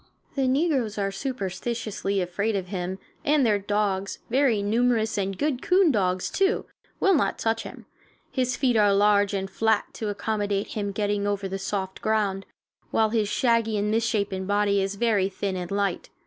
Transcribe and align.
The 0.33 0.47
negroes 0.47 0.97
are 0.97 1.11
superstitiously 1.11 2.21
afraid 2.21 2.55
of 2.55 2.69
him, 2.69 2.97
and 3.23 3.45
their 3.45 3.59
dogs, 3.59 4.17
very 4.31 4.63
numerous, 4.63 5.15
and 5.15 5.37
good 5.37 5.61
coon 5.61 5.91
dogs, 5.91 6.31
too, 6.31 6.65
will 6.99 7.13
not 7.13 7.37
touch 7.37 7.61
him. 7.61 7.85
His 8.31 8.55
feet 8.57 8.75
are 8.75 8.95
large 8.95 9.35
and 9.35 9.47
flat, 9.47 9.93
to 9.93 10.09
accommodate 10.09 10.69
him 10.69 10.87
in 10.87 10.93
getting 10.93 11.27
over 11.27 11.47
the 11.47 11.59
soft 11.59 12.01
ground, 12.01 12.47
while 12.89 13.11
his 13.11 13.29
shaggy 13.29 13.77
and 13.77 13.91
misshapen 13.91 14.47
body 14.47 14.81
is 14.81 14.95
very 14.95 15.29
thin 15.29 15.55
and 15.55 15.69
light. 15.69 16.09